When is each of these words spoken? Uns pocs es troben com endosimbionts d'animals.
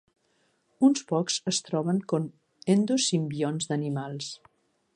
Uns 0.87 1.03
pocs 1.11 1.35
es 1.51 1.59
troben 1.67 2.01
com 2.13 2.25
endosimbionts 2.75 3.71
d'animals. 3.73 4.31